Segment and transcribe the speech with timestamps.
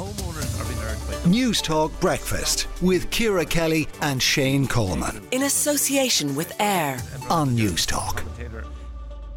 [0.00, 6.34] homeowners are being hurt by Newstalk Breakfast with Ciara Kelly and Shane Coleman in association
[6.34, 6.96] with AIR
[7.28, 8.24] on Newstalk.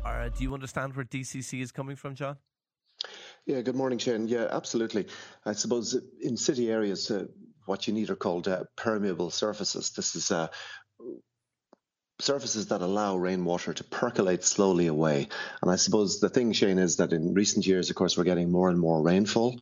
[0.06, 2.38] Uh, do you understand where DCC is coming from, John?
[3.46, 4.30] Yeah, good morning, Shane.
[4.30, 5.08] Yeah, absolutely.
[5.46, 7.26] I suppose in city areas, uh,
[7.66, 9.90] what you need are called uh, permeable surfaces.
[9.90, 10.48] This is uh,
[12.24, 15.28] surfaces that allow rainwater to percolate slowly away.
[15.62, 18.52] And I suppose the thing, Shane, is that in recent years, of course, we're getting
[18.52, 19.60] more and more rainfall,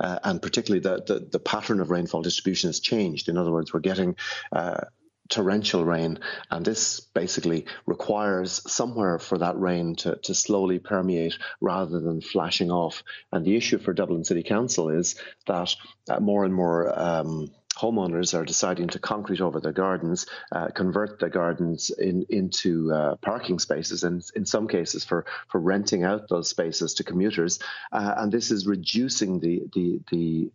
[0.00, 3.28] uh, and particularly the, the, the pattern of rainfall distribution has changed.
[3.28, 4.16] In other words, we're getting
[4.52, 4.80] uh,
[5.28, 6.18] torrential rain,
[6.50, 12.70] and this basically requires somewhere for that rain to, to slowly permeate rather than flashing
[12.70, 13.02] off.
[13.30, 15.74] And the issue for Dublin City Council is that
[16.08, 21.20] uh, more and more um, homeowners are deciding to concrete over their gardens, uh, convert
[21.20, 26.28] their gardens in, into uh, parking spaces, and in some cases for, for renting out
[26.28, 27.58] those spaces to commuters.
[27.92, 30.50] Uh, and this is reducing the the the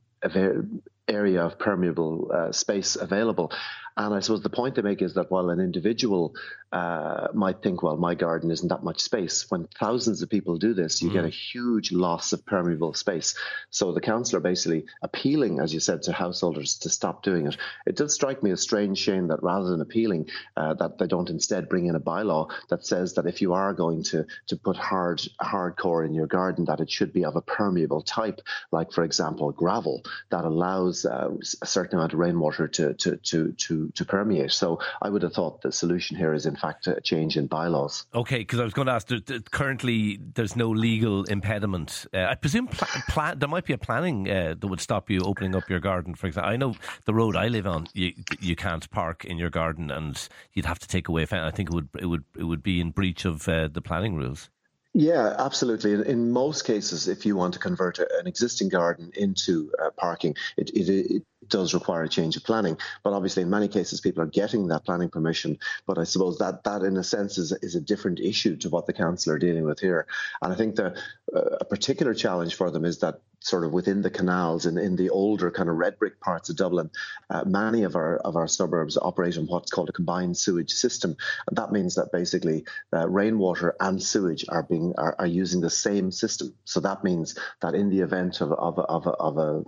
[1.08, 3.52] area of permeable uh, space available.
[3.96, 6.34] And I suppose the point they make is that while an individual
[6.72, 10.74] uh, might think, well, my garden isn't that much space, when thousands of people do
[10.74, 11.14] this, you mm.
[11.14, 13.36] get a huge loss of permeable space.
[13.70, 17.58] So the council are basically appealing, as you said, to householders to stop doing it.
[17.86, 21.30] It does strike me as strange, Shane, that rather than appealing, uh, that they don't
[21.30, 24.76] instead bring in a bylaw that says that if you are going to to put
[24.76, 29.04] hard hardcore in your garden, that it should be of a permeable type, like for
[29.04, 31.30] example gravel, that allows uh,
[31.62, 34.52] a certain amount of rainwater to to to to to permeate.
[34.52, 38.06] So I would have thought the solution here is in fact a change in bylaws.
[38.14, 39.08] Okay, because I was going to ask.
[39.52, 42.06] Currently, there's no legal impediment.
[42.14, 42.70] Uh, I presume
[43.36, 46.16] there might be a planning uh, that would stop you opening up your garden.
[46.16, 49.50] For example, I know the road I live on, you you can't park in your
[49.50, 50.16] garden, and
[50.54, 51.24] you'd have to take away.
[51.32, 54.16] I think it would it would it would be in breach of uh, the planning
[54.16, 54.50] rules.
[54.94, 55.94] Yeah, absolutely.
[55.94, 60.70] In, most cases, if you want to convert an existing garden into uh, parking, it,
[60.70, 62.78] it, it, does require a change of planning.
[63.04, 65.60] But obviously, in many cases, people are getting that planning permission.
[65.86, 68.86] But I suppose that that, in a sense, is, is a different issue to what
[68.86, 70.08] the council are dealing with here.
[70.42, 70.96] And I think the
[71.36, 74.96] uh, a particular challenge for them is that sort of within the canals and in
[74.96, 76.90] the older kind of red brick parts of Dublin,
[77.30, 81.16] uh, many of our of our suburbs operate on what's called a combined sewage system,
[81.48, 85.70] and that means that basically uh, rainwater and sewage are being are, are using the
[85.70, 86.54] same system.
[86.66, 89.64] So that means that in the event of of of, of a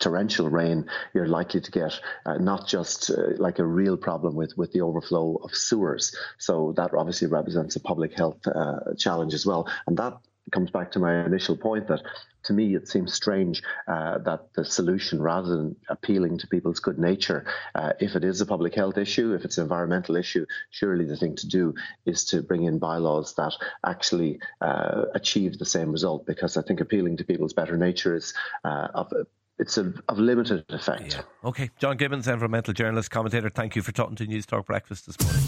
[0.00, 4.56] torrential rain, you're likely to get uh, not just uh, like a real problem with,
[4.56, 6.16] with the overflow of sewers.
[6.38, 9.68] So that obviously represents a public health uh, challenge as well.
[9.86, 10.18] And that
[10.52, 12.02] comes back to my initial point that
[12.44, 16.98] to me it seems strange uh, that the solution, rather than appealing to people's good
[16.98, 21.06] nature, uh, if it is a public health issue, if it's an environmental issue, surely
[21.06, 23.54] the thing to do is to bring in bylaws that
[23.86, 26.26] actually uh, achieve the same result.
[26.26, 28.34] Because I think appealing to people's better nature is
[28.64, 29.12] uh, of
[29.58, 31.14] it's a, of limited effect.
[31.14, 31.48] Yeah.
[31.48, 33.50] Okay, John Gibbons, environmental journalist, commentator.
[33.50, 35.42] Thank you for talking to Newstalk Breakfast this morning.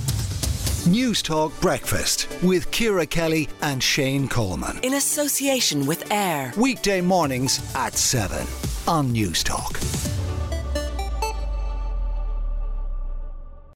[0.87, 4.79] Newstalk Breakfast with Ciara Kelly and Shane Coleman.
[4.85, 6.53] In association with AIR.
[6.57, 8.47] Weekday mornings at 7
[8.87, 10.16] on Newstalk.